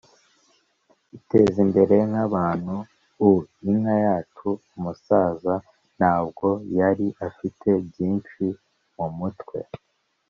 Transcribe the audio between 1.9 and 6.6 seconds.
nka bantuuinka yacu, umusaza ntabwo